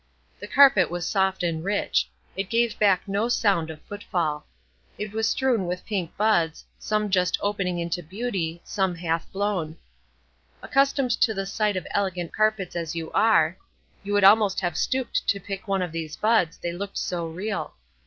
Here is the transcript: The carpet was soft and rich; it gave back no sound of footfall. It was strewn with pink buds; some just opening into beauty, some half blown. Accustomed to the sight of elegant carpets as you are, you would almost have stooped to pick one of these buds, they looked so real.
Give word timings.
The 0.39 0.47
carpet 0.47 0.89
was 0.89 1.05
soft 1.05 1.43
and 1.43 1.63
rich; 1.63 2.09
it 2.35 2.49
gave 2.49 2.79
back 2.79 3.03
no 3.05 3.29
sound 3.29 3.69
of 3.69 3.79
footfall. 3.83 4.47
It 4.97 5.13
was 5.13 5.29
strewn 5.29 5.67
with 5.67 5.85
pink 5.85 6.17
buds; 6.17 6.65
some 6.79 7.11
just 7.11 7.37
opening 7.39 7.77
into 7.77 8.01
beauty, 8.01 8.61
some 8.63 8.95
half 8.95 9.31
blown. 9.31 9.77
Accustomed 10.63 11.11
to 11.21 11.35
the 11.35 11.45
sight 11.45 11.75
of 11.77 11.85
elegant 11.91 12.33
carpets 12.33 12.75
as 12.75 12.95
you 12.95 13.11
are, 13.11 13.55
you 14.01 14.13
would 14.13 14.23
almost 14.23 14.59
have 14.61 14.75
stooped 14.75 15.27
to 15.27 15.39
pick 15.39 15.67
one 15.67 15.83
of 15.83 15.91
these 15.91 16.15
buds, 16.17 16.57
they 16.57 16.73
looked 16.73 16.97
so 16.97 17.27
real. 17.27 17.75